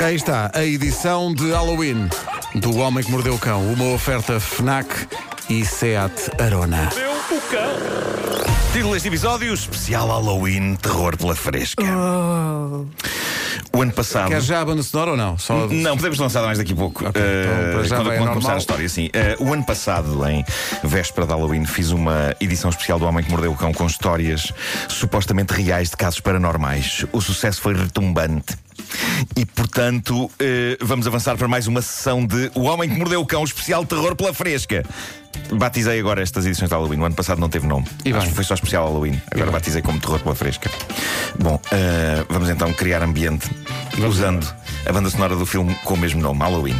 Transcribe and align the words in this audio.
Aí 0.00 0.16
está, 0.16 0.50
a 0.54 0.64
edição 0.64 1.32
de 1.32 1.50
Halloween 1.50 2.08
do 2.54 2.76
Homem 2.76 3.04
que 3.04 3.10
Mordeu 3.10 3.34
o 3.34 3.38
Cão. 3.38 3.72
Uma 3.72 3.92
oferta 3.92 4.38
FNAC 4.40 5.06
e 5.48 5.64
SEAT 5.64 6.30
Arona. 6.40 6.88
Meu 6.94 7.12
o 7.12 7.40
cão. 7.50 8.72
Título 8.72 8.94
deste 8.94 9.08
episódio: 9.08 9.52
Especial 9.52 10.08
Halloween 10.08 10.76
Terror 10.76 11.16
pela 11.16 11.34
Fresca. 11.34 11.82
O 13.74 13.80
ano 13.80 13.92
passado. 13.92 14.28
Quer 14.28 14.40
já 14.40 14.60
a 14.60 14.64
banda 14.64 14.82
sonora 14.82 15.12
ou 15.12 15.16
não? 15.16 15.38
Só... 15.38 15.66
Não, 15.66 15.96
podemos 15.96 16.18
lançar 16.18 16.42
mais 16.42 16.58
daqui 16.58 16.72
a 16.72 16.76
pouco. 16.76 17.06
Ok, 17.06 17.22
então, 17.22 17.72
para 17.72 17.82
já 17.84 17.96
quando 18.18 18.28
começar 18.30 18.54
a 18.54 18.58
história, 18.58 18.88
sim. 18.88 19.08
Eh, 19.12 19.36
o 19.38 19.52
ano 19.52 19.64
passado, 19.64 20.26
em 20.28 20.44
véspera 20.84 21.26
de 21.26 21.32
Halloween, 21.32 21.64
fiz 21.64 21.90
uma 21.90 22.34
edição 22.40 22.70
especial 22.70 22.98
do 22.98 23.06
Homem 23.06 23.24
que 23.24 23.30
Mordeu 23.30 23.52
o 23.52 23.56
Cão 23.56 23.72
com 23.72 23.86
histórias 23.86 24.52
supostamente 24.88 25.52
reais 25.54 25.90
de 25.90 25.96
casos 25.96 26.20
paranormais. 26.20 27.04
O 27.12 27.20
sucesso 27.20 27.60
foi 27.60 27.74
retumbante. 27.74 28.56
E, 29.36 29.44
portanto, 29.46 30.30
eh, 30.38 30.76
vamos 30.80 31.06
avançar 31.06 31.36
para 31.36 31.48
mais 31.48 31.66
uma 31.66 31.82
sessão 31.82 32.26
de 32.26 32.50
O 32.54 32.62
Homem 32.62 32.88
que 32.88 32.96
Mordeu 32.96 33.20
o 33.20 33.26
Cão, 33.26 33.44
especial 33.44 33.84
terror 33.84 34.14
pela 34.14 34.32
fresca. 34.34 34.84
Batizei 35.52 35.98
agora 35.98 36.22
estas 36.22 36.46
edições 36.46 36.68
de 36.68 36.74
Halloween. 36.74 36.98
O 36.98 37.04
ano 37.04 37.14
passado 37.14 37.40
não 37.40 37.48
teve 37.48 37.66
nome. 37.66 37.86
E 38.04 38.12
Acho 38.12 38.28
que 38.28 38.34
foi 38.34 38.44
só 38.44 38.54
especial 38.54 38.84
Halloween. 38.86 39.20
Agora 39.30 39.50
batizei 39.50 39.82
como 39.82 39.98
terror 40.00 40.20
pela 40.20 40.34
fresca. 40.34 40.70
Bom, 41.38 41.60
eh, 41.70 42.24
vamos 42.28 42.48
então 42.48 42.72
criar 42.72 43.02
ambiente 43.02 43.48
usando 44.06 44.46
a 44.86 44.92
banda 44.92 45.08
sonora 45.10 45.36
do 45.36 45.46
filme 45.46 45.74
com 45.84 45.94
o 45.94 45.98
mesmo 45.98 46.20
nome, 46.20 46.40
Halloween. 46.40 46.76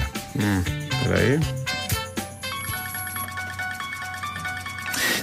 Espera 0.91 1.19
aí. 1.19 1.41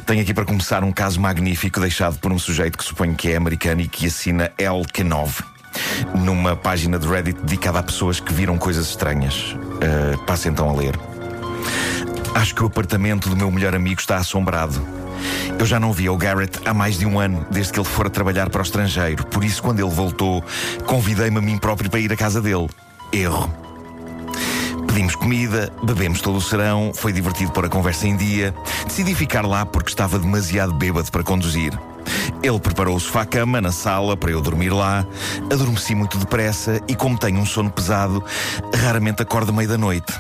Tenho 0.06 0.24
aqui 0.24 0.34
para 0.34 0.44
começar 0.44 0.84
um 0.84 0.92
caso 0.92 1.22
magnífico 1.22 1.80
deixado 1.80 2.18
por 2.18 2.32
um 2.32 2.40
sujeito 2.40 2.78
que 2.80 2.84
suponho 2.84 3.14
que 3.14 3.30
é 3.30 3.36
americano 3.36 3.82
e 3.82 3.88
que 3.88 4.08
assina 4.08 4.52
El 4.58 4.82
Kenov. 4.92 5.44
Numa 6.16 6.56
página 6.56 6.98
de 6.98 7.08
Reddit 7.08 7.40
dedicada 7.42 7.80
a 7.80 7.84
pessoas 7.84 8.20
que 8.20 8.34
viram 8.34 8.58
coisas 8.58 8.90
estranhas. 8.90 9.56
Uh, 9.56 10.18
passo 10.26 10.48
então 10.48 10.70
a 10.70 10.74
ler. 10.74 10.98
Acho 12.36 12.56
que 12.56 12.64
o 12.64 12.68
apartamento 12.68 13.30
do 13.30 13.36
meu 13.36 13.52
melhor 13.52 13.76
amigo 13.76 14.00
está 14.00 14.18
assombrado. 14.18 14.82
Eu 15.58 15.66
já 15.66 15.80
não 15.80 15.92
via 15.92 16.12
o 16.12 16.18
Garrett 16.18 16.60
há 16.66 16.74
mais 16.74 16.98
de 16.98 17.06
um 17.06 17.20
ano, 17.20 17.46
desde 17.52 17.74
que 17.74 17.80
ele 17.80 17.88
fora 17.88 18.10
trabalhar 18.10 18.50
para 18.50 18.60
o 18.60 18.64
estrangeiro. 18.64 19.26
Por 19.26 19.44
isso, 19.44 19.62
quando 19.62 19.80
ele 19.80 19.90
voltou, 19.90 20.44
convidei-me 20.86 21.38
a 21.38 21.42
mim 21.42 21.58
próprio 21.58 21.90
para 21.90 22.00
ir 22.00 22.12
à 22.14 22.16
casa 22.16 22.42
dele. 22.42 22.70
Erro. 23.12 23.54
Pedimos 24.88 25.16
comida, 25.16 25.72
bebemos 25.84 26.22
todo 26.22 26.38
o 26.38 26.42
serão, 26.42 26.92
foi 26.94 27.12
divertido 27.12 27.52
pôr 27.52 27.66
a 27.66 27.70
conversa 27.70 28.08
em 28.08 28.16
dia. 28.16 28.54
Decidi 28.86 29.14
ficar 29.14 29.46
lá 29.46 29.66
porque 29.66 29.90
estava 29.90 30.18
demasiado 30.18 30.74
bêbado 30.74 31.12
para 31.12 31.24
conduzir. 31.24 31.78
Ele 32.42 32.60
preparou 32.60 32.96
o 32.96 33.00
sofá-cama 33.00 33.62
na 33.62 33.72
sala 33.72 34.16
para 34.16 34.32
eu 34.32 34.42
dormir 34.42 34.70
lá. 34.70 35.06
Adormeci 35.52 35.96
muito 35.96 36.18
depressa 36.18 36.80
e, 36.88 36.96
como 36.96 37.18
tenho 37.18 37.40
um 37.40 37.46
sono 37.46 37.70
pesado, 37.70 38.24
raramente 38.76 39.22
acordo 39.22 39.52
à 39.52 39.56
meia 39.56 39.68
da 39.68 39.78
noite. 39.78 40.14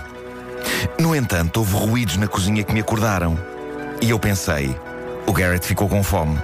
No 0.99 1.15
entanto, 1.15 1.57
houve 1.57 1.75
ruídos 1.75 2.17
na 2.17 2.27
cozinha 2.27 2.63
que 2.63 2.73
me 2.73 2.81
acordaram. 2.81 3.37
E 4.01 4.09
eu 4.09 4.19
pensei: 4.19 4.75
o 5.25 5.33
Garrett 5.33 5.65
ficou 5.65 5.87
com 5.87 6.03
fome. 6.03 6.37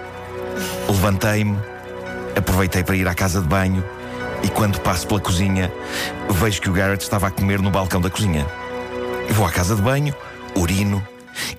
Levantei-me, 0.87 1.57
aproveitei 2.35 2.83
para 2.83 2.95
ir 2.95 3.07
à 3.07 3.13
casa 3.13 3.41
de 3.41 3.47
banho 3.47 3.83
e 4.45 4.49
quando 4.49 4.79
passo 4.81 5.07
pela 5.07 5.19
cozinha, 5.19 5.71
vejo 6.29 6.61
que 6.61 6.69
o 6.69 6.73
Garrett 6.73 7.03
estava 7.03 7.27
a 7.27 7.31
comer 7.31 7.59
no 7.61 7.71
balcão 7.71 7.99
da 7.99 8.11
cozinha. 8.11 8.45
Vou 9.31 9.45
à 9.45 9.51
casa 9.51 9.75
de 9.75 9.81
banho, 9.81 10.13
urino 10.55 11.05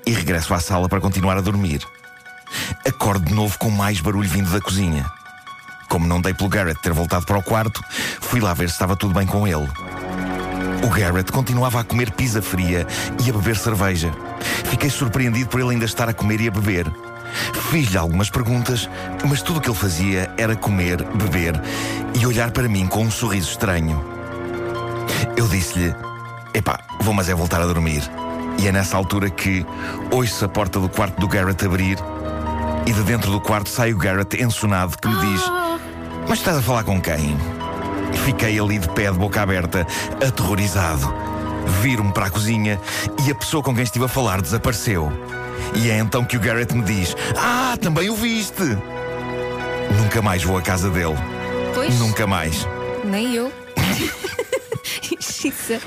e 0.07 0.13
regresso 0.13 0.55
à 0.55 0.61
sala 0.61 0.89
para 0.89 1.01
continuar 1.01 1.37
a 1.37 1.41
dormir. 1.41 1.81
Acordo 2.87 3.27
de 3.27 3.35
novo 3.35 3.59
com 3.59 3.69
mais 3.69 4.01
barulho 4.01 4.29
vindo 4.29 4.49
da 4.51 4.61
cozinha. 4.61 5.05
Como 5.89 6.07
não 6.07 6.21
dei 6.21 6.33
pelo 6.33 6.49
Garrett 6.49 6.81
ter 6.81 6.93
voltado 6.93 7.27
para 7.27 7.37
o 7.37 7.43
quarto, 7.43 7.83
fui 8.21 8.41
lá 8.41 8.55
ver 8.55 8.69
se 8.69 8.75
estava 8.75 8.95
tudo 8.95 9.13
bem 9.13 9.27
com 9.27 9.45
ele. 9.45 9.69
O 10.85 10.89
Garrett 10.89 11.33
continuava 11.33 11.81
a 11.81 11.85
comer 11.85 12.13
pizza 12.13 12.41
fria 12.41 12.87
e 13.25 13.29
a 13.29 13.33
beber 13.33 13.57
cerveja. 13.57 14.13
Fiquei 14.71 14.89
surpreendido 14.89 15.49
por 15.49 15.61
ele 15.61 15.71
ainda 15.71 15.85
estar 15.85 16.09
a 16.09 16.15
comer 16.15 16.41
e 16.41 16.47
a 16.47 16.51
beber. 16.51 16.87
Fiz-lhe 17.71 17.99
algumas 17.99 18.31
perguntas, 18.31 18.89
mas 19.29 19.43
tudo 19.43 19.59
o 19.59 19.61
que 19.61 19.69
ele 19.69 19.77
fazia 19.77 20.31
era 20.37 20.55
comer, 20.55 21.03
beber 21.03 21.61
e 22.15 22.25
olhar 22.25 22.53
para 22.53 22.69
mim 22.69 22.87
com 22.87 23.03
um 23.03 23.11
sorriso 23.11 23.51
estranho. 23.51 24.01
Eu 25.37 25.49
disse-lhe: 25.49 25.93
Epá, 26.55 26.79
vou 27.01 27.13
mas 27.13 27.29
é 27.29 27.35
voltar 27.35 27.61
a 27.61 27.67
dormir. 27.67 28.03
E 28.59 28.69
é 28.69 28.73
nessa 28.73 28.97
altura 28.97 29.29
que 29.29 29.67
ouço 30.11 30.45
a 30.45 30.49
porta 30.49 30.79
do 30.79 30.89
quarto 30.89 31.21
do 31.21 31.27
Garrett 31.29 31.65
abrir 31.67 31.99
e 32.87 32.93
de 32.93 33.03
dentro 33.03 33.31
do 33.31 33.41
quarto 33.41 33.69
sai 33.69 33.93
o 33.93 33.99
Garrett 33.99 34.41
ensonado 34.43 34.97
que 34.99 35.09
me 35.09 35.17
diz: 35.17 35.43
Mas 36.29 36.39
estás 36.39 36.57
a 36.59 36.63
falar 36.63 36.85
com 36.85 37.01
quem? 37.01 37.37
Fiquei 38.25 38.59
ali 38.59 38.79
de 38.79 38.89
pé, 38.91 39.11
de 39.11 39.19
boca 39.19 39.43
aberta, 39.43 39.87
aterrorizado. 40.27 41.13
Viro-me 41.83 42.13
para 42.13 42.27
a 42.27 42.31
cozinha 42.31 42.81
e 43.27 43.31
a 43.31 43.35
pessoa 43.35 43.63
com 43.63 43.75
quem 43.75 43.83
estive 43.83 44.05
a 44.05 44.09
falar 44.09 44.41
desapareceu. 44.41 45.11
E 45.75 45.91
é 45.91 45.99
então 45.99 46.25
que 46.25 46.37
o 46.37 46.41
Garrett 46.41 46.75
me 46.75 46.83
diz: 46.83 47.17
Ah, 47.37 47.77
também 47.81 48.09
o 48.09 48.15
viste! 48.17 48.63
Nunca 50.01 50.23
mais 50.23 50.43
vou 50.43 50.57
à 50.57 50.63
casa 50.63 50.91
dele. 50.91 51.17
Pois, 51.75 51.99
Nunca 51.99 52.27
mais. 52.27 52.67
nem 53.05 53.35
eu. 53.35 53.53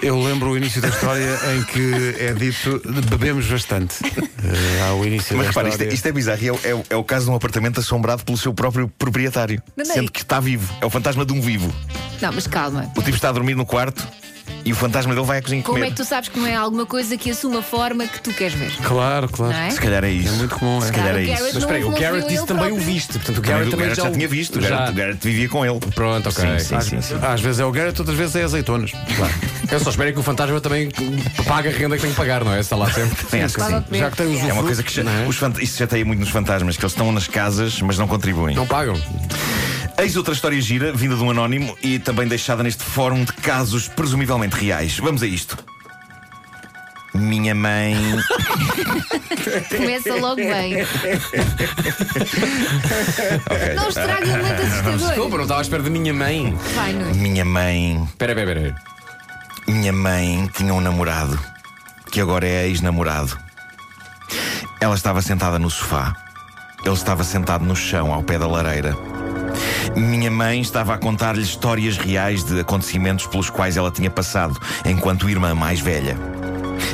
Eu 0.01 0.19
lembro 0.21 0.49
o 0.51 0.57
início 0.57 0.81
da 0.81 0.87
história 0.89 1.37
em 1.55 1.63
que 1.63 2.15
é 2.19 2.33
dito 2.33 2.81
bebemos 3.09 3.45
bastante. 3.47 3.95
Eh, 4.05 4.81
há 4.87 4.93
o 4.93 5.05
início 5.05 5.35
Mas 5.35 5.47
da 5.47 5.51
repara, 5.51 5.69
isto 5.69 5.81
é, 5.81 5.85
história. 5.85 5.93
isto 5.95 6.05
é 6.07 6.11
bizarro. 6.11 6.41
e 6.43 6.47
É, 6.47 6.51
o- 6.53 6.59
é 6.63 6.75
o- 6.75 6.83
é 6.91 6.95
o 6.95 7.03
caso 7.03 7.25
de 7.25 7.31
um 7.31 7.35
apartamento 7.35 7.79
assombrado 7.79 8.23
pelo 8.23 8.37
seu 8.37 8.53
próprio 8.53 8.87
proprietário. 8.97 9.61
Não, 9.75 9.85
Sendo 9.85 10.11
que 10.11 10.21
está 10.21 10.39
vivo. 10.39 10.71
É 10.81 10.85
o 10.85 10.89
fantasma 10.89 11.25
de 11.25 11.33
um 11.33 11.41
vivo. 11.41 11.73
Não, 12.21 12.31
mas 12.31 12.47
calma. 12.47 12.91
O 12.95 13.01
tipo 13.01 13.15
está 13.15 13.29
a 13.29 13.31
dormir 13.31 13.55
no 13.55 13.65
quarto 13.65 14.05
e 14.65 14.71
o 14.71 14.75
fantasma 14.75 15.13
dele 15.13 15.25
vai 15.25 15.37
à 15.39 15.41
cozinha 15.41 15.61
Como 15.63 15.77
comer. 15.77 15.87
é 15.87 15.89
que 15.91 15.95
tu 15.97 16.05
sabes 16.05 16.29
que 16.29 16.39
não 16.39 16.45
é 16.47 16.55
alguma 16.55 16.85
coisa 16.85 17.15
que 17.17 17.29
assuma 17.31 17.59
a 17.59 17.61
forma 17.61 18.05
que 18.07 18.21
tu 18.21 18.33
queres 18.33 18.53
ver? 18.53 18.71
Claro, 18.83 19.27
claro. 19.29 19.53
Não 19.53 19.59
é? 19.59 19.69
Se 19.71 19.79
calhar 19.79 20.03
é 20.03 20.11
isso. 20.11 20.29
É 20.29 20.37
muito 20.37 20.55
comum, 20.55 20.77
é. 20.79 20.85
Se 20.85 20.91
calhar 20.91 21.15
é 21.15 21.23
isso. 21.23 21.43
Mas 21.43 21.55
espera 21.55 21.77
aí, 21.77 21.83
o 21.83 21.91
não 21.91 21.99
Garrett 21.99 22.17
viu 22.19 22.27
disse 22.27 22.37
ele 22.39 22.47
também 22.47 22.65
o 22.65 22.69
próprio. 22.75 22.85
viste. 22.93 23.13
Portanto, 23.13 23.37
o 23.37 23.41
Também 23.41 23.49
Garrett 23.51 23.67
o 23.67 23.71
também 23.71 23.85
Garrett 23.89 24.01
já 24.07 24.11
tinha 24.11 24.27
visto. 24.27 24.59
O 24.59 24.61
Já. 24.61 24.69
Garrett, 24.69 24.91
o 24.91 24.95
Garrett 24.95 25.27
vivia 25.27 25.49
com 25.49 25.65
ele. 25.65 25.79
Pronto, 25.95 26.29
ok. 26.29 26.45
Sim, 26.59 26.65
sim, 26.65 26.75
Às, 26.75 26.85
sim, 26.85 27.01
sim. 27.01 27.15
às 27.21 27.41
vezes 27.41 27.59
é 27.59 27.65
o 27.65 27.71
Garrett, 27.71 27.99
outras 27.99 28.17
vezes 28.17 28.35
é 28.35 28.43
azeitonas. 28.43 28.91
Eu 29.71 29.79
só 29.79 29.89
espero 29.91 30.09
é 30.09 30.13
que 30.13 30.19
o 30.19 30.23
fantasma 30.23 30.59
também 30.59 30.89
pague 31.47 31.67
a 31.69 31.71
renda 31.71 31.95
que 31.95 32.01
tem 32.01 32.11
que 32.11 32.17
pagar, 32.17 32.43
não 32.43 32.53
é? 32.53 32.59
Está 32.59 32.75
lá 32.75 32.89
sempre. 32.91 33.15
Bem, 33.31 33.43
acho 33.43 33.55
que 33.55 33.61
sim. 33.63 33.83
Já 33.99 34.11
que 34.11 34.17
tem 34.17 34.27
os 34.35 34.41
É 34.49 34.53
uma 34.53 34.63
coisa 34.63 34.81
que 34.83 34.93
já, 34.93 35.03
não 35.03 35.11
é? 35.11 35.27
os 35.27 35.35
fant- 35.35 35.59
isso 35.61 35.77
já 35.77 35.87
tem 35.87 36.03
muito 36.03 36.19
nos 36.19 36.29
fantasmas, 36.29 36.75
que 36.75 36.83
eles 36.83 36.91
estão 36.93 37.11
nas 37.11 37.27
casas, 37.27 37.79
mas 37.81 37.97
não 37.97 38.07
contribuem. 38.07 38.55
Não 38.55 38.65
pagam. 38.65 38.99
Eis 39.99 40.15
outra 40.15 40.33
história 40.33 40.61
gira, 40.61 40.93
vinda 40.93 41.13
de 41.13 41.21
um 41.21 41.29
anónimo 41.29 41.77
e 41.83 41.99
também 41.99 42.25
deixada 42.25 42.63
neste 42.63 42.81
fórum 42.81 43.25
de 43.25 43.33
casos 43.33 43.89
presumivelmente 43.89 44.55
reais. 44.55 44.97
Vamos 44.97 45.21
a 45.21 45.27
isto. 45.27 45.57
Minha 47.13 47.53
mãe. 47.53 47.97
Começa 49.69 50.15
logo 50.15 50.37
bem. 50.37 50.83
Ok. 53.49 53.75
Não 53.75 53.89
estraguem 53.89 54.37
muito 54.37 54.61
assustador. 54.63 54.97
Desculpa, 54.97 55.35
não 55.35 55.43
estava 55.43 55.59
à 55.59 55.63
espera 55.63 55.83
da 55.83 55.89
minha 55.89 56.13
mãe. 56.13 56.57
Vai, 56.75 56.93
Nuno. 56.93 57.15
Minha 57.15 57.43
mãe. 57.43 58.01
Espera, 58.03 58.31
espera, 58.31 58.51
espera. 58.51 58.75
Minha 59.67 59.91
mãe 59.91 60.49
tinha 60.55 60.73
um 60.73 60.79
namorado, 60.79 61.37
que 62.09 62.21
agora 62.21 62.47
é 62.47 62.67
ex-namorado. 62.67 63.37
Ela 64.79 64.95
estava 64.95 65.21
sentada 65.21 65.59
no 65.59 65.69
sofá. 65.69 66.15
Ele 66.85 66.95
estava 66.95 67.25
sentado 67.25 67.65
no 67.65 67.75
chão, 67.75 68.13
ao 68.13 68.23
pé 68.23 68.39
da 68.39 68.47
lareira. 68.47 68.95
Minha 69.95 70.29
mãe 70.29 70.61
estava 70.61 70.93
a 70.93 70.97
contar-lhe 70.97 71.41
histórias 71.41 71.97
reais 71.97 72.43
de 72.43 72.59
acontecimentos 72.59 73.25
pelos 73.27 73.49
quais 73.49 73.77
ela 73.77 73.91
tinha 73.91 74.09
passado, 74.09 74.59
enquanto 74.85 75.29
irmã 75.29 75.53
mais 75.53 75.79
velha. 75.79 76.17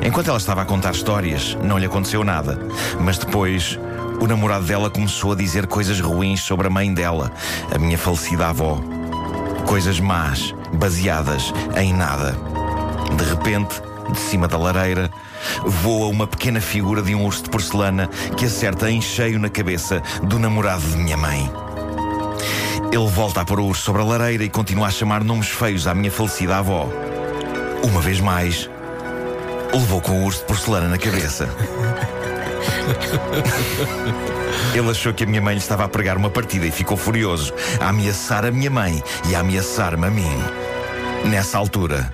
Enquanto 0.04 0.30
ela 0.30 0.38
estava 0.38 0.62
a 0.62 0.66
contar 0.66 0.92
histórias, 0.92 1.58
não 1.64 1.78
lhe 1.78 1.86
aconteceu 1.86 2.24
nada. 2.24 2.60
Mas 3.00 3.18
depois, 3.18 3.80
o 4.20 4.28
namorado 4.28 4.66
dela 4.66 4.90
começou 4.90 5.34
a 5.34 5.36
dizer 5.36 5.68
coisas 5.68 6.00
ruins 6.00 6.42
sobre 6.42 6.68
a 6.68 6.70
mãe 6.70 6.94
dela, 6.94 7.32
a 7.74 7.78
minha 7.78 7.98
falecida 7.98 8.48
avó. 8.48 8.80
Coisas 9.66 10.00
más, 10.00 10.54
baseadas 10.74 11.54
em 11.76 11.94
nada. 11.94 12.36
De 13.18 13.24
repente, 13.24 13.82
de 14.12 14.20
cima 14.20 14.48
da 14.48 14.58
lareira, 14.58 15.10
voa 15.66 16.08
uma 16.08 16.28
pequena 16.28 16.62
figura 16.62 17.02
de 17.02 17.16
um 17.16 17.26
urso 17.26 17.44
de 17.44 17.50
porcelana 17.50 18.08
que 18.38 18.46
acerta 18.46 18.90
em 18.90 19.02
cheio 19.02 19.40
na 19.40 19.50
cabeça 19.50 20.02
do 20.24 20.40
namorado 20.40 20.84
de 20.84 20.98
minha 20.98 21.18
mãe. 21.18 21.52
Ele 22.92 23.08
volta 23.08 23.42
a 23.42 23.46
pôr 23.46 23.60
o 23.60 23.66
urso 23.66 23.84
sobre 23.84 24.02
a 24.02 24.06
lareira 24.06 24.44
e 24.44 24.50
continua 24.50 24.88
a 24.88 24.92
chamar 24.92 25.24
nomes 25.24 25.50
feios 25.50 25.88
à 25.88 25.94
minha 25.94 26.12
falecida 26.12 26.58
avó. 26.58 26.90
Uma 27.84 28.02
vez 28.02 28.20
mais, 28.20 28.70
levou 29.74 30.02
com 30.02 30.12
o 30.12 30.26
urso 30.26 30.40
de 30.40 30.46
porcelana 30.46 30.88
na 30.88 30.98
cabeça. 30.98 31.50
Ele 34.74 34.90
achou 34.90 35.14
que 35.14 35.24
a 35.24 35.28
minha 35.28 35.42
mãe 35.42 35.56
lhe 35.56 35.62
estava 35.62 35.86
a 35.86 35.88
pregar 35.88 36.18
uma 36.18 36.30
partida 36.30 36.66
e 36.66 36.72
ficou 36.72 36.98
furioso, 36.98 37.54
a 37.80 37.90
ameaçar 37.90 38.46
a 38.46 38.52
minha 38.52 38.70
mãe 38.70 39.02
e 39.30 39.36
a 39.36 39.40
ameaçar-me 39.40 40.06
a 40.06 40.12
mim. 40.12 40.44
Nessa 41.26 41.58
altura, 41.58 42.14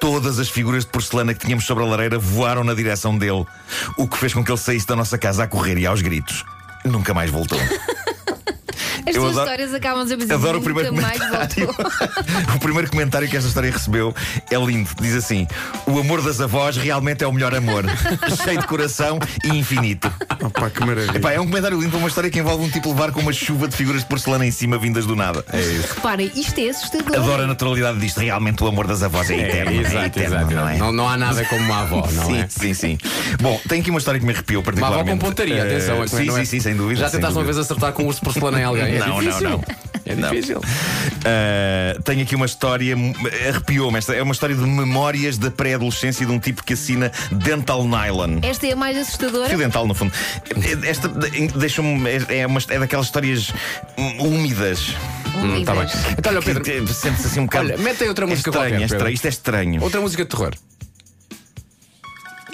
todas 0.00 0.38
as 0.38 0.48
figuras 0.48 0.84
de 0.84 0.90
porcelana 0.90 1.34
que 1.34 1.40
tínhamos 1.40 1.64
sobre 1.64 1.84
a 1.84 1.86
lareira 1.86 2.18
voaram 2.18 2.64
na 2.64 2.74
direção 2.74 3.16
dele, 3.16 3.44
o 3.96 4.08
que 4.08 4.16
fez 4.16 4.34
com 4.34 4.44
que 4.44 4.50
ele 4.50 4.58
saísse 4.58 4.86
da 4.86 4.96
nossa 4.96 5.18
casa 5.18 5.44
a 5.44 5.46
correr 5.46 5.78
e 5.78 5.86
aos 5.86 6.02
gritos. 6.02 6.44
Nunca 6.84 7.14
mais 7.14 7.30
voltou. 7.30 7.60
As 9.06 9.14
Eu 9.16 9.22
tuas 9.22 9.32
adoro- 9.36 9.44
histórias 9.50 9.74
acabam 9.74 10.00
a 10.02 10.04
dizer 10.16 10.32
Adoro 10.32 10.58
o 10.58 10.60
nunca 10.60 10.64
primeiro 10.64 10.94
mais 10.94 11.18
comentário. 11.18 11.66
voltou. 11.66 11.86
o 12.54 12.58
primeiro 12.58 12.90
comentário 12.90 13.28
que 13.28 13.36
esta 13.36 13.48
história 13.48 13.70
recebeu 13.70 14.14
é 14.50 14.56
lindo. 14.56 14.90
Diz 15.00 15.14
assim: 15.14 15.46
O 15.86 15.98
amor 15.98 16.22
das 16.22 16.40
avós 16.40 16.76
realmente 16.76 17.24
é 17.24 17.26
o 17.26 17.32
melhor 17.32 17.54
amor. 17.54 17.84
Cheio 18.44 18.60
de 18.60 18.66
coração 18.66 19.18
e 19.44 19.48
infinito. 19.58 20.12
Opa, 20.42 20.70
que 20.70 20.80
maravilha. 20.84 21.16
Epá, 21.16 21.32
é 21.32 21.40
um 21.40 21.46
comentário 21.46 21.78
lindo 21.78 21.90
para 21.90 21.98
uma 21.98 22.08
história 22.08 22.30
que 22.30 22.38
envolve 22.38 22.64
um 22.64 22.70
tipo 22.70 22.88
levar 22.90 23.10
com 23.12 23.20
uma 23.20 23.32
chuva 23.32 23.66
de 23.68 23.76
figuras 23.76 24.02
de 24.02 24.06
porcelana 24.08 24.46
em 24.46 24.50
cima 24.50 24.78
vindas 24.78 25.06
do 25.06 25.16
nada. 25.16 25.44
É 25.52 25.60
isso. 25.60 25.94
Reparem, 25.94 26.30
isto 26.34 26.58
é 26.60 26.68
assustador. 26.70 27.16
Adoro 27.16 27.42
a 27.42 27.46
naturalidade 27.46 27.98
disto. 27.98 28.20
Realmente 28.20 28.62
o 28.62 28.66
amor 28.66 28.86
das 28.86 29.02
avós 29.02 29.30
é 29.30 29.36
eterno. 29.38 29.72
é 29.72 29.80
Exato, 29.80 30.06
eterno, 30.06 30.36
exato. 30.36 30.54
não 30.54 30.68
é? 30.68 30.76
Não, 30.78 30.92
não 30.92 31.08
há 31.08 31.16
nada 31.16 31.44
como 31.44 31.60
uma 31.62 31.80
avó, 31.82 32.08
não 32.12 32.26
sim, 32.26 32.38
é? 32.40 32.46
sim, 32.48 32.74
sim. 32.74 32.98
Bom, 33.40 33.60
tem 33.68 33.80
aqui 33.80 33.90
uma 33.90 33.98
história 33.98 34.18
que 34.20 34.26
me 34.26 34.32
arrepiou 34.32 34.60
Uma 34.60 34.64
particularmente. 34.64 35.10
avó 35.10 35.20
com 35.20 35.26
pontaria, 35.26 35.62
atenção. 35.62 35.96
é 36.02 36.04
que 36.04 36.10
sim, 36.10 36.28
é- 36.28 36.32
sim, 36.32 36.44
sim, 36.44 36.60
sem 36.60 36.76
dúvida. 36.76 37.00
Já 37.00 37.10
tentaste 37.10 37.36
uma 37.36 37.44
vez 37.44 37.58
acertar 37.58 37.92
com 37.92 38.04
um 38.04 38.06
urso 38.06 38.20
de 38.20 38.24
porcelana 38.24 38.60
em 38.60 38.64
alguém? 38.64 38.91
É 38.94 38.98
Não, 38.98 39.08
não, 39.08 39.18
difícil. 39.20 39.50
não. 39.50 39.64
É 40.04 40.16
Não. 40.16 40.30
difícil. 40.30 40.58
Uh, 40.58 42.02
tenho 42.02 42.22
aqui 42.22 42.34
uma 42.34 42.44
história, 42.46 42.92
arrepiou-me. 43.48 43.96
Esta 43.98 44.12
é 44.16 44.20
uma 44.20 44.32
história 44.32 44.52
de 44.56 44.60
memórias 44.62 45.38
da 45.38 45.48
pré-adolescência 45.48 46.26
de 46.26 46.32
um 46.32 46.40
tipo 46.40 46.64
que 46.64 46.72
assina 46.72 47.12
Dental 47.30 47.84
Nylon. 47.86 48.40
Esta 48.42 48.66
é 48.66 48.72
a 48.72 48.76
mais 48.76 48.98
assustadora. 48.98 49.48
Fio 49.48 49.58
dental, 49.58 49.86
no 49.86 49.94
fundo. 49.94 50.12
Esta 50.84 51.06
deixa-me. 51.08 52.02
É, 52.10 52.38
é, 52.40 52.46
uma- 52.48 52.58
é 52.68 52.80
daquelas 52.80 53.06
histórias 53.06 53.52
hum, 53.96 54.26
úmidas. 54.34 54.88
Hum, 55.36 55.64
tá 55.64 55.72
bem. 55.72 55.86
Então, 56.18 56.32
olha, 56.32 56.42
Pedro, 56.42 56.64
te- 56.64 56.92
Sente-se 56.92 57.28
assim 57.28 57.38
um 57.40 57.44
bocado. 57.46 57.66
Olha, 57.66 57.78
mete 57.78 58.02
aí 58.02 58.08
outra 58.08 58.24
é 58.24 58.28
música 58.28 58.50
estranho, 58.50 58.70
qualquer, 58.70 58.82
é 58.82 58.86
estranho. 58.86 59.14
Isto 59.14 59.24
é 59.26 59.28
estranho. 59.28 59.82
outra 59.84 60.00
música 60.00 60.24
de 60.24 60.30
terror. 60.30 60.52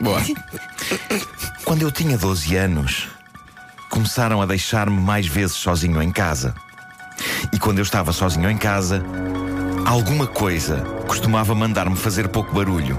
Boa. 0.02 0.20
Quando 1.64 1.80
eu 1.82 1.90
tinha 1.90 2.18
12 2.18 2.54
anos, 2.56 3.08
começaram 3.88 4.40
a 4.42 4.46
deixar-me 4.46 5.00
mais 5.00 5.26
vezes 5.26 5.56
sozinho 5.56 6.02
em 6.02 6.10
casa. 6.10 6.54
E 7.52 7.58
quando 7.58 7.78
eu 7.78 7.82
estava 7.82 8.12
sozinho 8.12 8.50
em 8.50 8.56
casa, 8.56 9.02
alguma 9.86 10.26
coisa 10.26 10.78
costumava 11.06 11.54
mandar-me 11.54 11.96
fazer 11.96 12.28
pouco 12.28 12.54
barulho. 12.54 12.96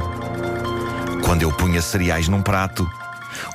Quando 1.23 1.43
eu 1.43 1.51
punha 1.51 1.81
cereais 1.81 2.27
num 2.27 2.41
prato, 2.41 2.89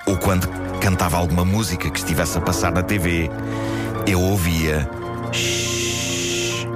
ou 0.07 0.17
quando 0.17 0.49
cantava 0.81 1.17
alguma 1.17 1.45
música 1.45 1.91
que 1.91 1.99
estivesse 1.99 2.39
a 2.39 2.41
passar 2.41 2.73
na 2.73 2.83
TV, 2.83 3.31
eu 4.07 4.21
ouvia. 4.21 4.89
"Shhh". 5.33 6.67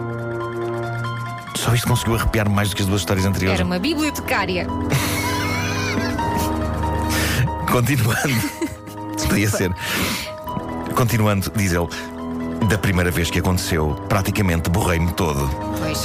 Só 1.57 1.75
isto 1.75 1.87
conseguiu 1.87 2.15
arrepiar-me 2.17 2.55
mais 2.55 2.71
do 2.71 2.77
que 2.77 2.83
as 2.83 2.89
duas 2.89 3.01
histórias 3.01 3.27
anteriores. 3.27 3.61
Era 3.61 3.67
uma 3.67 3.79
bibliotecária. 3.79 4.67
Continuando. 7.71 8.19
Podia 9.29 9.51
ser. 9.51 9.71
Continuando, 10.99 11.53
diz 11.55 11.73
ele. 11.73 11.87
Da 12.69 12.77
primeira 12.77 13.09
vez 13.09 13.31
que 13.31 13.39
aconteceu, 13.39 13.95
praticamente 14.09 14.69
borrei-me 14.69 15.13
todo 15.13 15.49
Pois. 15.79 16.03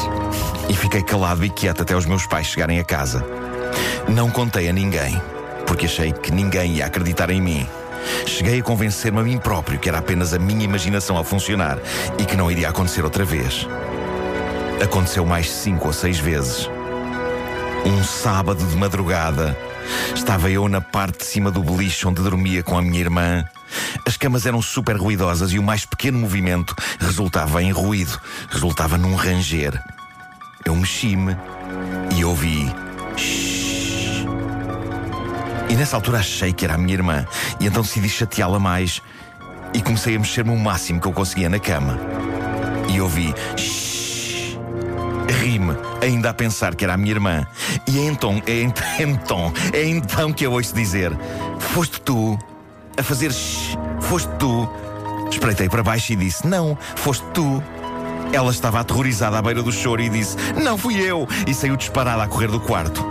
e 0.69 0.75
fiquei 0.75 1.01
calado 1.01 1.43
e 1.43 1.49
quieto 1.49 1.81
até 1.81 1.95
os 1.95 2.05
meus 2.05 2.27
pais 2.27 2.45
chegarem 2.45 2.79
a 2.79 2.83
casa. 2.83 3.25
Não 4.07 4.29
contei 4.29 4.69
a 4.69 4.71
ninguém, 4.71 5.19
porque 5.65 5.87
achei 5.87 6.11
que 6.11 6.31
ninguém 6.31 6.73
ia 6.73 6.85
acreditar 6.85 7.31
em 7.31 7.41
mim. 7.41 7.67
Cheguei 8.27 8.59
a 8.59 8.63
convencer-me 8.63 9.19
a 9.19 9.23
mim 9.23 9.39
próprio 9.39 9.79
que 9.79 9.89
era 9.89 9.97
apenas 9.97 10.31
a 10.31 10.37
minha 10.37 10.63
imaginação 10.63 11.17
a 11.17 11.23
funcionar 11.23 11.79
e 12.19 12.23
que 12.23 12.37
não 12.37 12.51
iria 12.51 12.69
acontecer 12.69 13.03
outra 13.03 13.25
vez. 13.25 13.67
Aconteceu 14.79 15.25
mais 15.25 15.49
cinco 15.49 15.87
ou 15.87 15.93
seis 15.93 16.19
vezes. 16.19 16.69
Um 17.83 18.03
sábado 18.03 18.63
de 18.63 18.75
madrugada, 18.75 19.57
estava 20.15 20.49
eu 20.49 20.67
na 20.67 20.81
parte 20.81 21.19
de 21.19 21.25
cima 21.25 21.51
do 21.51 21.63
beliche 21.63 22.07
onde 22.07 22.21
dormia 22.21 22.63
com 22.63 22.77
a 22.77 22.81
minha 22.81 22.99
irmã. 22.99 23.43
As 24.05 24.17
camas 24.17 24.45
eram 24.45 24.61
super 24.61 24.95
ruidosas 24.95 25.51
e 25.51 25.59
o 25.59 25.63
mais 25.63 25.85
pequeno 25.85 26.19
movimento 26.19 26.75
resultava 26.99 27.61
em 27.61 27.71
ruído, 27.71 28.19
resultava 28.49 28.97
num 28.97 29.15
ranger. 29.15 29.79
Eu 30.65 30.75
mexi-me 30.75 31.35
e 32.15 32.23
ouvi. 32.23 32.71
"Shhh". 33.17 34.25
E 35.69 35.75
nessa 35.75 35.95
altura 35.95 36.19
achei 36.19 36.53
que 36.53 36.65
era 36.65 36.75
a 36.75 36.77
minha 36.77 36.93
irmã, 36.93 37.25
e 37.59 37.65
então 37.65 37.81
decidi 37.81 38.07
chateá-la 38.09 38.59
mais 38.59 39.01
e 39.73 39.81
comecei 39.81 40.15
a 40.15 40.19
mexer-me 40.19 40.51
o 40.51 40.57
máximo 40.57 41.01
que 41.01 41.07
eu 41.07 41.13
conseguia 41.13 41.49
na 41.49 41.59
cama. 41.59 41.99
E 42.89 43.01
ouvi. 43.01 43.33
"Shhh". 43.57 43.92
Ri-me, 45.27 45.75
ainda 46.01 46.29
a 46.29 46.33
pensar 46.33 46.75
que 46.75 46.83
era 46.83 46.93
a 46.93 46.97
minha 46.97 47.11
irmã. 47.11 47.45
E 47.87 47.97
é 47.99 48.03
então, 48.05 48.41
é 48.45 48.61
ent- 48.61 48.81
então, 48.99 49.53
é 49.71 49.83
então 49.87 50.31
que 50.33 50.45
eu 50.45 50.51
ouço 50.53 50.73
dizer: 50.75 51.11
Foste 51.59 51.99
tu 52.01 52.37
a 52.97 53.03
fazer 53.03 53.31
shhh, 53.31 53.77
foste 54.01 54.29
tu. 54.37 54.69
Espreitei 55.31 55.67
para 55.69 55.81
baixo 55.83 56.13
e 56.13 56.15
disse: 56.15 56.45
Não, 56.47 56.77
foste 56.95 57.23
tu. 57.33 57.63
Ela 58.31 58.51
estava 58.51 58.79
aterrorizada 58.79 59.37
à 59.37 59.41
beira 59.41 59.61
do 59.63 59.71
choro 59.71 60.01
e 60.01 60.09
disse: 60.09 60.35
Não 60.61 60.77
fui 60.77 60.95
eu. 60.99 61.27
E 61.47 61.53
saiu 61.53 61.75
disparada 61.75 62.23
a 62.23 62.27
correr 62.27 62.47
do 62.47 62.59
quarto. 62.59 63.03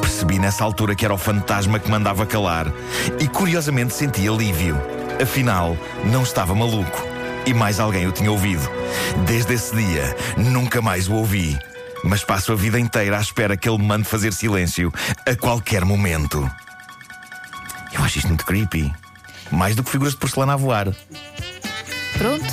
Percebi 0.00 0.38
nessa 0.38 0.64
altura 0.64 0.94
que 0.94 1.04
era 1.04 1.12
o 1.14 1.18
fantasma 1.18 1.78
que 1.78 1.90
mandava 1.90 2.24
calar 2.26 2.66
e 3.20 3.28
curiosamente 3.28 3.92
senti 3.94 4.26
alívio. 4.28 4.80
Afinal, 5.22 5.76
não 6.04 6.22
estava 6.22 6.54
maluco 6.54 7.02
e 7.46 7.52
mais 7.54 7.78
alguém 7.80 8.06
o 8.06 8.12
tinha 8.12 8.30
ouvido. 8.30 8.68
Desde 9.26 9.54
esse 9.54 9.74
dia, 9.74 10.16
nunca 10.36 10.80
mais 10.80 11.08
o 11.08 11.14
ouvi. 11.14 11.58
Mas 12.04 12.22
passo 12.24 12.52
a 12.52 12.56
vida 12.56 12.78
inteira 12.78 13.18
à 13.18 13.20
espera 13.20 13.56
que 13.56 13.68
ele 13.68 13.78
me 13.78 13.86
mande 13.86 14.04
fazer 14.04 14.32
silêncio 14.32 14.92
a 15.26 15.34
qualquer 15.34 15.84
momento. 15.84 16.50
Eu 17.92 18.02
acho 18.04 18.18
isto 18.18 18.28
muito 18.28 18.44
creepy. 18.44 18.92
Mais 19.50 19.74
do 19.74 19.82
que 19.82 19.90
figuras 19.90 20.12
de 20.12 20.18
porcelana 20.18 20.52
a 20.52 20.56
voar. 20.56 20.94
Pronto. 22.18 22.44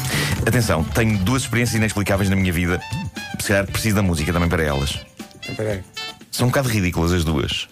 Atenção, 0.45 0.83
tenho 0.83 1.17
duas 1.19 1.43
experiências 1.43 1.75
inexplicáveis 1.75 2.29
na 2.29 2.35
minha 2.35 2.51
vida. 2.51 2.79
Se 3.39 3.49
calhar 3.49 3.65
preciso 3.65 3.95
da 3.95 4.01
música 4.01 4.31
também 4.31 4.49
para 4.49 4.63
elas. 4.63 4.99
São 6.31 6.47
um 6.47 6.49
bocado 6.49 6.69
ridículas 6.69 7.11
as 7.11 7.23
duas. 7.23 7.67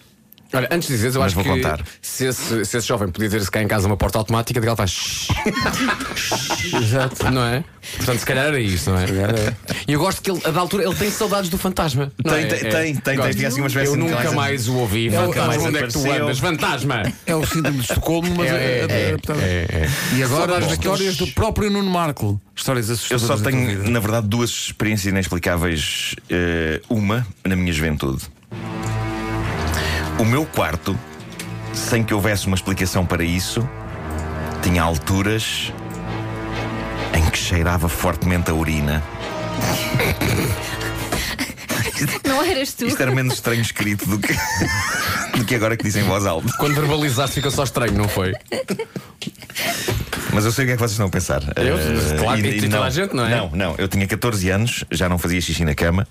Olha, 0.54 0.68
antes 0.70 0.88
de 0.88 0.94
dizeres, 0.94 1.14
eu 1.14 1.20
Mas 1.22 1.26
acho 1.32 1.34
vou 1.36 1.44
que 1.44 1.62
contar. 1.62 1.82
Se, 2.00 2.26
esse, 2.26 2.64
se 2.64 2.76
esse 2.78 2.86
jovem 2.86 3.08
podia 3.08 3.30
ter-se 3.30 3.50
cá 3.50 3.62
em 3.62 3.68
casa 3.68 3.86
uma 3.86 3.96
porta 3.96 4.18
automática, 4.18 4.60
de 4.60 4.64
que 4.64 4.68
ela 4.68 4.76
faz. 4.76 4.90
"Shhh". 4.90 5.28
Exato. 6.74 7.30
Não 7.30 7.42
é? 7.44 7.64
Portanto, 7.96 8.18
se 8.20 8.26
calhar 8.26 8.46
era 8.46 8.60
isto, 8.60 8.90
não 8.90 8.98
é? 8.98 9.06
E 9.88 9.92
eu 9.92 9.98
gosto 9.98 10.22
que 10.22 10.30
ele, 10.30 10.40
a 10.44 10.50
da 10.50 10.60
altura, 10.60 10.84
ele 10.84 10.94
tem 10.94 11.10
saudades 11.10 11.50
do 11.50 11.58
fantasma. 11.58 12.12
não 12.24 12.32
Tem, 12.34 12.44
é? 12.44 12.46
tem, 12.46 12.58
É- 12.58 12.70
tem, 12.70 12.94
tem, 12.96 13.16
gosto. 13.16 13.28
tem, 13.30 13.36
tem 13.38 13.46
assim 13.46 13.60
uma 13.60 13.66
espécie 13.66 13.86
Eu 13.88 13.92
de 13.96 13.98
nunca 13.98 14.32
mais 14.32 14.68
o 14.68 14.74
ouvi. 14.76 15.10
Nunca 15.10 15.22
Fantasma, 15.26 15.46
mais 15.48 15.62
onde 15.62 15.76
é 15.78 15.82
que 15.86 15.92
tu 15.92 15.98
apareceu. 15.98 16.24
andas? 16.24 16.38
Fantasma! 16.38 17.02
É 17.26 17.34
o 17.34 17.46
síndrome 17.46 17.78
de 17.78 17.82
Estocolmo, 17.84 18.34
mas 18.36 18.46
É, 18.50 18.50
é, 18.50 18.56
é, 18.56 18.60
é, 18.62 19.02
é, 19.02 19.08
adaptado. 19.08 19.40
é, 19.40 19.44
é. 19.44 19.88
E 20.16 20.22
agora 20.22 20.40
Saudades 20.52 20.66
as 20.68 20.72
histórias 20.74 21.16
do 21.16 21.26
próprio 21.28 21.70
Nuno 21.70 21.90
Marco. 21.90 22.40
Histórias 22.54 22.88
Eu 22.88 22.94
assustadoras. 22.94 23.26
só 23.26 23.36
da 23.36 23.42
tua 23.50 23.52
tenho, 23.52 23.78
vida. 23.78 23.90
na 23.90 24.00
verdade, 24.00 24.28
duas 24.28 24.50
experiências 24.50 25.06
inexplicáveis. 25.10 26.14
Eh, 26.30 26.80
uma 26.88 27.26
na 27.44 27.56
minha 27.56 27.72
juventude. 27.72 28.22
O 30.22 30.24
meu 30.24 30.46
quarto, 30.46 30.96
sem 31.74 32.04
que 32.04 32.14
houvesse 32.14 32.46
uma 32.46 32.54
explicação 32.54 33.04
para 33.04 33.24
isso, 33.24 33.68
tinha 34.62 34.80
alturas 34.80 35.72
em 37.12 37.28
que 37.28 37.36
cheirava 37.36 37.88
fortemente 37.88 38.48
a 38.48 38.54
urina. 38.54 39.02
Não 42.24 42.44
eras 42.44 42.72
tu. 42.72 42.86
Isto 42.86 43.02
era 43.02 43.10
menos 43.10 43.34
estranho 43.34 43.62
escrito 43.62 44.06
do 44.06 44.20
que, 44.20 44.28
do 45.36 45.44
que 45.44 45.56
agora 45.56 45.76
que 45.76 45.82
dizem 45.82 46.04
em 46.04 46.06
voz 46.06 46.24
alta. 46.24 46.46
Quando 46.56 46.76
verbalizaste 46.76 47.34
fica 47.34 47.50
só 47.50 47.64
estranho, 47.64 47.94
não 47.94 48.08
foi? 48.08 48.32
Mas 50.32 50.44
eu 50.44 50.52
sei 50.52 50.66
o 50.66 50.68
que 50.68 50.72
é 50.74 50.76
que 50.76 50.82
vocês 50.82 50.92
estão 50.92 51.08
a 51.08 51.10
pensar. 51.10 51.42
Eu? 51.56 51.76
Eh, 51.76 52.16
Claro, 52.16 52.46
e 52.46 52.62
toda 52.62 52.84
a 52.84 52.90
gente, 52.90 53.12
não 53.12 53.26
é? 53.26 53.36
Não, 53.36 53.50
não. 53.50 53.74
Eu 53.76 53.88
tinha 53.88 54.06
14 54.06 54.50
anos, 54.50 54.84
já 54.88 55.08
não 55.08 55.18
fazia 55.18 55.40
xixi 55.40 55.64
na 55.64 55.74
cama, 55.74 56.06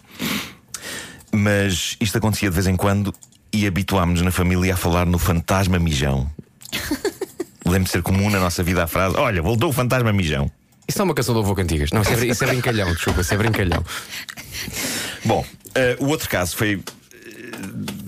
mas 1.32 1.96
isto 2.01 2.18
acontecia 2.18 2.50
de 2.50 2.56
vez 2.56 2.68
em 2.68 2.75
quando 2.75 3.15
e 3.53 3.67
habituámos-nos 3.67 4.22
na 4.22 4.31
família 4.31 4.74
a 4.74 4.77
falar 4.77 5.05
no 5.05 5.20
fantasma 5.20 5.79
mijão. 5.79 6.29
Lembro 7.65 7.84
de 7.84 7.91
ser 7.91 8.01
comum 8.01 8.29
na 8.29 8.39
nossa 8.39 8.63
vida 8.63 8.84
a 8.84 8.88
frase: 8.88 9.15
Olha, 9.17 9.41
voltou 9.41 9.70
o 9.70 9.74
fantasma 9.74 10.12
mijão. 10.12 10.50
Isso 10.88 11.01
é 11.01 11.05
uma 11.05 11.13
canção 11.13 11.34
do 11.34 11.41
avô 11.41 11.55
Cantigas. 11.55 11.91
Não, 11.91 12.01
isso 12.01 12.12
é, 12.12 12.25
isso 12.27 12.43
é 12.43 12.48
brincalhão, 12.48 12.91
desculpa, 12.93 13.22
isso 13.22 13.34
é 13.34 13.38
brincalhão. 13.38 13.84
Bom, 15.24 15.46
eh, 15.75 15.96
o 16.00 16.08
outro 16.08 16.27
caso 16.27 16.55
foi 16.55 16.81
eh, 17.13 17.20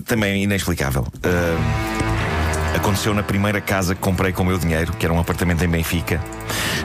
também 0.04 0.42
inexplicável. 0.42 1.06
Eh, 1.22 2.76
aconteceu 2.76 3.14
na 3.14 3.22
primeira 3.22 3.60
casa 3.60 3.94
que 3.94 4.00
comprei 4.00 4.32
com 4.32 4.42
o 4.42 4.46
meu 4.46 4.58
dinheiro, 4.58 4.92
que 4.92 5.06
era 5.06 5.14
um 5.14 5.18
apartamento 5.18 5.64
em 5.64 5.68
Benfica, 5.68 6.20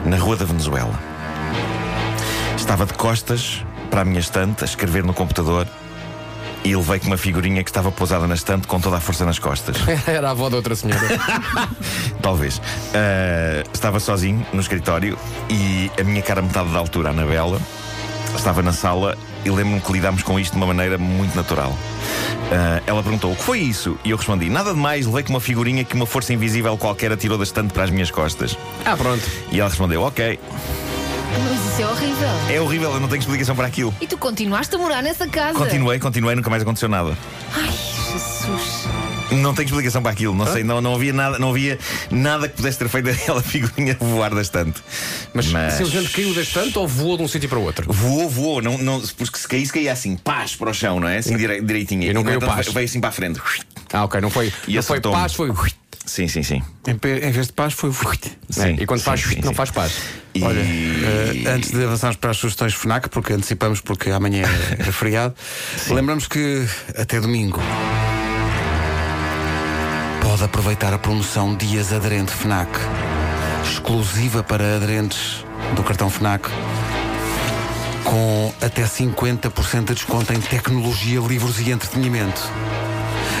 na 0.06 0.16
Rua 0.16 0.36
da 0.36 0.44
Venezuela. 0.46 0.98
Estava 2.56 2.86
de 2.86 2.94
costas 2.94 3.62
para 3.90 4.02
a 4.02 4.04
minha 4.04 4.20
estante, 4.20 4.62
a 4.62 4.64
escrever 4.64 5.04
no 5.04 5.12
computador, 5.12 5.66
e 6.64 6.74
levei 6.74 6.98
com 6.98 7.06
uma 7.06 7.16
figurinha 7.16 7.62
que 7.64 7.70
estava 7.70 7.90
pousada 7.90 8.26
na 8.26 8.34
estante 8.34 8.66
com 8.66 8.80
toda 8.80 8.96
a 8.96 9.00
força 9.00 9.24
nas 9.24 9.38
costas. 9.38 9.76
Era 10.06 10.28
a 10.28 10.30
avó 10.32 10.48
da 10.48 10.56
outra 10.56 10.74
senhora. 10.74 11.00
Talvez. 12.20 12.60
Ah, 12.94 13.64
estava 13.72 14.00
sozinho 14.00 14.46
no 14.52 14.60
escritório 14.60 15.18
e 15.48 15.90
a 15.98 16.04
minha 16.04 16.22
cara 16.22 16.42
metade 16.42 16.70
da 16.70 16.78
altura, 16.78 17.08
a 17.08 17.12
Anabela, 17.12 17.60
estava 18.36 18.62
na 18.62 18.72
sala 18.72 19.16
e 19.44 19.50
lembro-me 19.50 19.80
que 19.80 19.92
lidámos 19.92 20.22
com 20.22 20.38
isto 20.38 20.52
de 20.52 20.58
uma 20.58 20.66
maneira 20.66 20.98
muito 20.98 21.34
natural. 21.34 21.76
Ah, 22.52 22.82
ela 22.86 23.02
perguntou: 23.02 23.32
o 23.32 23.36
que 23.36 23.42
foi 23.42 23.60
isso? 23.60 23.98
E 24.04 24.10
eu 24.10 24.16
respondi: 24.16 24.50
nada 24.50 24.72
de 24.72 24.78
mais, 24.78 25.06
levei 25.06 25.22
com 25.22 25.30
uma 25.30 25.40
figurinha 25.40 25.84
que 25.84 25.94
uma 25.94 26.06
força 26.06 26.32
invisível 26.32 26.76
qualquer 26.76 27.12
atirou 27.12 27.38
da 27.38 27.44
estante 27.44 27.72
para 27.72 27.84
as 27.84 27.90
minhas 27.90 28.10
costas. 28.10 28.56
Ah, 28.84 28.96
pronto. 28.96 29.22
E 29.50 29.60
ela 29.60 29.68
respondeu: 29.68 30.02
ok. 30.02 30.38
Mas 31.38 31.72
isso 31.72 31.82
é 31.82 31.86
horrível. 31.86 32.28
É 32.48 32.60
horrível, 32.60 32.92
eu 32.92 33.00
não 33.00 33.08
tenho 33.08 33.20
explicação 33.20 33.54
para 33.56 33.66
aquilo. 33.66 33.94
E 34.00 34.06
tu 34.06 34.18
continuaste 34.18 34.74
a 34.74 34.78
morar 34.78 35.02
nessa 35.02 35.26
casa. 35.28 35.58
Continuei, 35.58 35.98
continuei, 35.98 36.34
nunca 36.34 36.50
mais 36.50 36.62
aconteceu 36.62 36.88
nada. 36.88 37.16
Ai, 37.54 37.70
Jesus. 37.70 38.88
Não 39.30 39.54
tenho 39.54 39.66
explicação 39.66 40.02
para 40.02 40.10
aquilo, 40.10 40.34
não 40.34 40.44
sei, 40.44 40.64
não, 40.64 40.80
não 40.80 40.92
havia 40.92 41.12
nada, 41.12 41.38
não 41.38 41.50
havia 41.50 41.78
nada 42.10 42.48
que 42.48 42.56
pudesse 42.56 42.78
ter 42.78 42.88
feito 42.88 43.08
aquela 43.10 43.40
figurinha 43.40 43.96
voar 44.00 44.34
da 44.34 44.42
estante. 44.42 44.82
Mas, 45.32 45.46
simplesmente 45.46 46.10
caiu 46.10 46.34
da 46.34 46.42
estante 46.42 46.76
ou 46.76 46.88
voou 46.88 47.16
de 47.16 47.22
um 47.22 47.28
sítio 47.28 47.48
para 47.48 47.58
o 47.58 47.62
outro? 47.62 47.92
Voou, 47.92 48.28
voou, 48.28 48.60
não, 48.60 48.76
não, 48.76 49.00
porque 49.00 49.38
se 49.38 49.46
caísse, 49.46 49.72
caía 49.72 49.92
assim, 49.92 50.16
paz 50.16 50.56
para 50.56 50.70
o 50.70 50.74
chão, 50.74 50.98
não 50.98 51.06
é? 51.06 51.18
Assim 51.18 51.36
direi- 51.36 51.60
direitinho. 51.62 52.02
E 52.02 52.12
não 52.12 52.22
no 52.22 52.26
caiu 52.26 52.40
paz. 52.40 52.66
Veio 52.72 52.86
assim 52.86 53.00
para 53.00 53.10
a 53.10 53.12
frente. 53.12 53.40
Ah, 53.92 54.02
ok, 54.04 54.20
não 54.20 54.30
foi, 54.30 54.46
E 54.66 54.74
não 54.74 54.82
foi 54.82 54.96
acertou-me. 54.96 55.16
paz, 55.18 55.32
foi. 55.34 55.52
Sim, 56.10 56.26
sim, 56.26 56.42
sim. 56.42 56.60
Em, 56.88 57.28
em 57.28 57.30
vez 57.30 57.46
de 57.46 57.52
paz 57.52 57.72
foi. 57.72 57.92
Sim, 57.92 58.76
e 58.80 58.84
quando 58.84 58.98
sim, 58.98 59.04
faz, 59.04 59.20
sim, 59.20 59.40
não 59.44 59.54
faz 59.54 59.70
paz. 59.70 59.92
E... 60.34 60.42
Olha, 60.42 60.58
eh, 60.58 61.44
antes 61.46 61.70
de 61.70 61.84
avançarmos 61.84 62.16
para 62.16 62.32
as 62.32 62.36
sugestões 62.36 62.74
FNAC, 62.74 63.08
porque 63.08 63.32
antecipamos 63.32 63.80
porque 63.80 64.10
amanhã 64.10 64.42
é, 64.42 64.82
é 64.88 64.92
feriado, 64.92 65.36
lembramos 65.88 66.26
que 66.26 66.66
até 66.98 67.20
domingo 67.20 67.60
pode 70.20 70.42
aproveitar 70.42 70.92
a 70.92 70.98
promoção 70.98 71.54
Dias 71.54 71.92
Aderente 71.92 72.32
FNAC, 72.32 72.68
exclusiva 73.62 74.42
para 74.42 74.78
aderentes 74.78 75.44
do 75.76 75.84
cartão 75.84 76.10
FNAC, 76.10 76.50
com 78.02 78.52
até 78.60 78.82
50% 78.82 79.84
de 79.84 79.94
desconto 79.94 80.32
em 80.32 80.40
tecnologia, 80.40 81.20
livros 81.20 81.60
e 81.60 81.70
entretenimento. 81.70 82.42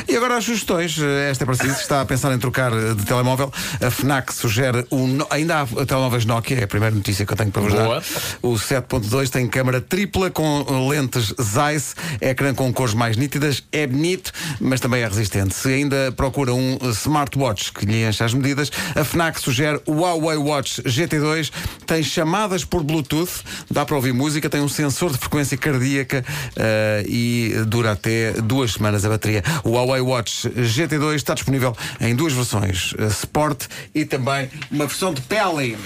E 0.08 0.16
agora 0.16 0.36
as 0.36 0.44
sugestões. 0.44 0.98
Esta 1.30 1.44
é 1.44 1.46
para 1.46 1.54
si, 1.54 1.62
se 1.74 1.80
está 1.82 2.00
a 2.00 2.04
pensar 2.04 2.32
em 2.34 2.38
trocar 2.38 2.70
de 2.94 3.04
telemóvel. 3.04 3.52
A 3.84 3.90
FNAC 3.90 4.32
sugere 4.34 4.86
o. 4.90 5.06
No- 5.06 5.26
Ainda 5.30 5.60
há 5.60 5.66
telemóveis 5.86 6.24
Nokia, 6.24 6.58
é 6.60 6.64
a 6.64 6.68
primeira 6.68 6.94
notícia 6.94 7.24
que 7.24 7.32
eu 7.32 7.36
tenho 7.36 7.50
para 7.50 7.62
vos 7.62 7.72
Boa. 7.72 8.00
dar. 8.00 8.02
O 8.42 8.54
7.2 8.54 9.28
tem 9.30 9.46
câmara 9.48 9.80
tripla 9.80 10.30
com 10.30 10.88
lentes 10.88 11.32
Zeiss, 11.40 11.94
ecrã 12.20 12.54
com 12.54 12.72
cores 12.72 12.94
mais 12.94 13.16
nítidas, 13.16 13.62
é 13.72 13.86
bonito, 13.86 14.32
mas 14.60 14.80
também 14.80 15.02
é 15.02 15.06
resistente. 15.08 15.54
Se 15.54 15.68
ainda 15.68 16.12
procura 16.16 16.52
um 16.54 16.78
smartwatch 16.90 17.72
que 17.72 17.86
lhe 17.86 18.04
enche 18.06 18.22
as 18.24 18.34
medidas, 18.34 18.70
a 18.94 19.04
FNAC 19.04 19.40
sugere 19.40 19.80
o 19.86 19.92
Huawei 20.00 20.36
Watch 20.36 20.82
GT2, 20.82 21.50
tem 21.86 22.02
chamadas 22.02 22.64
por 22.64 22.82
Bluetooth, 22.82 23.42
dá 23.70 23.84
para 23.84 23.96
ouvir 23.96 24.12
música, 24.12 24.48
tem 24.48 24.60
um 24.60 24.68
sensor 24.68 25.12
de 25.12 25.18
frequência 25.18 25.56
cardíaca 25.56 26.24
eh, 26.56 27.04
e 27.06 27.54
dura 27.66 27.92
até 27.92 28.32
duas 28.32 28.72
semanas 28.72 29.04
a 29.04 29.08
bateria. 29.08 29.42
O 29.64 29.70
Huawei 29.70 29.89
Watch 29.98 30.48
GT2 30.48 31.14
está 31.16 31.34
disponível 31.34 31.76
em 32.00 32.14
duas 32.14 32.32
versões, 32.32 32.94
eh, 32.98 33.06
Sport 33.06 33.64
e 33.94 34.04
também 34.04 34.48
uma 34.70 34.86
versão 34.86 35.12
de 35.12 35.20
pele. 35.22 35.76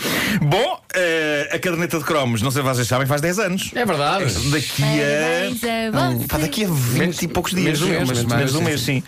Bom, 0.43 0.81
eh, 0.95 1.49
a 1.53 1.59
caderneta 1.59 1.99
de 1.99 2.05
cromos, 2.05 2.43
não 2.43 2.51
sei 2.51 2.63
se 2.63 2.69
vocês 2.69 2.89
sabem, 2.89 3.07
faz 3.07 3.21
10 3.21 3.39
anos. 3.39 3.71
É 3.75 3.85
verdade. 3.87 4.25
Daqui 4.51 4.83
a. 4.83 5.47
a 5.47 5.51
você. 6.11 6.27
Pá, 6.29 6.39
daqui 6.39 6.65
a 6.65 6.69
20 6.69 6.99
Menos- 6.99 7.23
e 7.23 7.29
poucos 7.29 7.53
dias. 7.55 7.81
menos 7.81 7.83
um 7.83 7.87
mês, 7.89 8.01
menos 8.09 8.25
um 8.25 8.37
mês, 8.37 8.55
um 8.57 8.63
mês, 8.63 8.81
sim. 8.83 9.03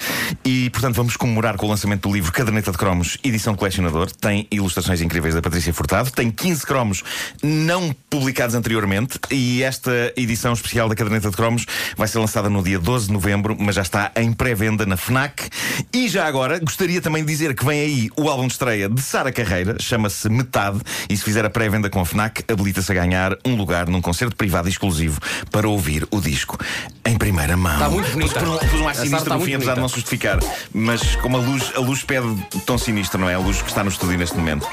E 0.45 0.71
portanto 0.71 0.95
vamos 0.97 1.17
comemorar 1.17 1.57
com 1.57 1.67
o 1.67 1.69
lançamento 1.69 2.09
do 2.09 2.15
livro 2.15 2.33
Caderneta 2.33 2.71
de 2.73 2.79
Cromos, 2.79 3.19
edição 3.23 3.55
colecionador. 3.55 4.11
Tem 4.13 4.47
ilustrações 4.51 5.01
incríveis 5.01 5.35
da 5.35 5.43
Patrícia 5.43 5.73
Furtado. 5.75 6.11
Tem 6.11 6.31
15 6.31 6.65
cromos 6.65 7.03
não 7.43 7.95
publicados 8.09 8.55
anteriormente. 8.55 9.19
E 9.31 9.63
esta 9.63 10.13
edição 10.17 10.53
especial 10.53 10.89
da 10.89 10.95
Caderneta 10.95 11.31
de 11.31 11.37
Cromos 11.37 11.67
vai 11.97 12.07
ser 12.09 12.19
lançada 12.19 12.49
no 12.49 12.63
dia 12.63 12.79
12 12.79 13.07
de 13.09 13.13
novembro, 13.13 13.57
mas 13.59 13.75
já 13.75 13.83
está 13.83 14.13
em 14.17 14.33
pré-venda 14.33 14.86
na 14.87 14.97
Fnac. 14.97 15.49
E 15.93 16.09
já 16.09 16.27
agora 16.27 16.59
gostaria 16.59 17.01
também 17.01 17.25
de 17.25 17.31
dizer 17.31 17.55
que 17.55 17.65
vem 17.65 17.81
aí 17.81 18.11
o 18.17 18.29
álbum 18.29 18.47
de 18.47 18.53
estreia 18.53 18.89
de 18.89 19.01
Sara 19.01 19.33
Carreira, 19.33 19.77
chama-se 19.81 20.29
Metade. 20.29 20.81
E 21.09 21.17
se 21.17 21.25
fizer 21.25 21.45
a 21.45 21.51
pré-venda 21.51 21.91
com 21.91 22.01
a 22.01 22.05
Fnac, 22.05 22.45
habilita-se 22.51 22.91
a 22.93 22.95
ganhar 22.95 23.37
um 23.45 23.57
lugar 23.57 23.89
num 23.89 24.01
concerto 24.01 24.37
privado 24.37 24.69
exclusivo 24.69 25.21
para 25.51 25.69
ouvir 25.69 26.07
o 26.11 26.21
disco 26.21 26.59
em 27.05 27.17
primeira 27.17 27.57
mão. 27.57 27.75
Está 27.75 27.89
muito 27.89 28.11
bonita. 28.11 28.41
Pus 28.41 28.71
Pus 28.71 28.81
um 28.81 28.89
ar 28.89 28.95
sinistro 28.95 29.35
no 29.35 29.41
fim, 29.41 29.55
apesar 29.55 29.75
de 29.75 29.81
não 29.81 29.89
se 29.89 29.97
justificar. 29.97 30.39
Mas 30.73 31.17
como 31.17 31.37
a 31.37 31.41
luz, 31.41 31.73
a 31.75 31.81
luz 31.81 32.03
pede 32.03 32.27
tão 32.65 32.79
sinistro, 32.79 33.21
não 33.21 33.29
é? 33.29 33.35
A 33.35 33.39
luz 33.39 33.63
que 33.63 33.69
está 33.69 33.83
no 33.83 33.91
estúdio 33.91 34.19
neste 34.19 34.37
momento. 34.37 34.67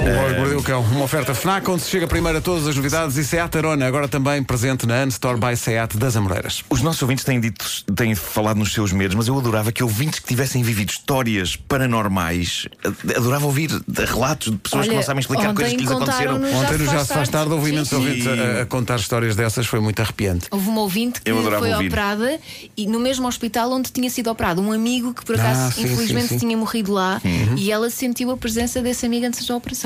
O 0.00 0.06
Homem 0.06 0.34
que 0.34 0.38
Mordeu 0.40 0.58
o 0.58 0.62
Cão, 0.62 0.80
uma 0.82 1.04
oferta 1.04 1.34
FNAC 1.34 1.68
onde 1.70 1.82
se 1.82 1.90
chega 1.90 2.06
primeiro 2.06 2.38
a 2.38 2.40
todas 2.40 2.66
as 2.66 2.76
novidades 2.76 3.16
e 3.16 3.24
Seat 3.24 3.56
Arona, 3.56 3.86
agora 3.86 4.08
também 4.08 4.42
presente 4.42 4.86
na 4.86 5.02
Unstore 5.04 5.38
by 5.38 5.56
Seat 5.56 5.96
das 5.96 6.16
Amoreiras. 6.16 6.62
Os 6.68 6.82
nossos 6.82 7.00
ouvintes 7.02 7.24
têm 7.24 7.40
dito, 7.40 7.64
têm 7.94 8.14
falado 8.14 8.56
nos 8.58 8.72
seus 8.72 8.92
medos, 8.92 9.14
mas 9.14 9.28
eu 9.28 9.38
adorava 9.38 9.72
que 9.72 9.82
ouvintes 9.82 10.18
que 10.18 10.26
tivessem 10.26 10.62
vivido 10.62 10.90
histórias 10.90 11.56
paranormais, 11.56 12.66
ad- 12.84 13.16
adorava 13.16 13.46
ouvir 13.46 13.70
relatos 14.06 14.50
de 14.52 14.58
pessoas 14.58 14.82
que 14.84 14.90
Olha, 14.90 14.96
não 14.98 15.02
sabem 15.04 15.20
explicar 15.20 15.54
coisas 15.54 15.72
que 15.74 15.80
lhes 15.80 15.90
aconteceram. 15.90 16.36
Ontem 16.36 16.78
no 16.78 16.84
Já 16.86 17.04
se 17.04 17.14
faz 17.14 17.28
tarde, 17.28 17.52
ouvi 17.52 17.70
imensos 17.70 17.88
sim. 17.88 17.96
ouvintes 17.96 18.26
a, 18.26 18.62
a 18.62 18.66
contar 18.66 18.96
histórias 18.96 19.36
dessas, 19.36 19.66
foi 19.66 19.80
muito 19.80 20.00
arrepiante. 20.00 20.46
Houve 20.50 20.68
uma 20.68 20.80
ouvinte 20.82 21.20
que 21.20 21.30
Eu 21.30 21.38
adorava 21.38 21.62
foi 21.64 21.72
ouvir. 21.72 21.86
operada 21.86 22.38
e 22.76 22.86
no 22.86 22.98
mesmo 23.00 23.26
hospital 23.26 23.70
onde 23.72 23.90
tinha 23.92 24.10
sido 24.10 24.28
operado. 24.30 24.60
Um 24.60 24.72
amigo 24.72 25.14
que 25.14 25.24
por 25.24 25.36
Ah, 25.38 25.42
acaso, 25.42 25.72
sim, 25.76 25.82
infelizmente, 25.84 26.28
sim, 26.28 26.38
sim. 26.38 26.46
tinha 26.46 26.56
morrido 26.56 26.92
lá 26.92 27.20
Uhum. 27.24 27.56
e 27.56 27.70
ela 27.70 27.88
sentiu 27.90 28.30
a 28.30 28.36
presença 28.36 28.82
desse 28.82 29.06
amigo 29.06 29.26
antes 29.26 29.46
da 29.46 29.56
operação. 29.56 29.83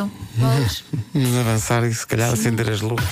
Vamos 1.15 1.37
avançar 1.39 1.85
e 1.85 1.95
se 1.95 2.07
calhar 2.07 2.33
acender 2.33 2.69
as 2.71 2.81
luzes. 2.81 3.09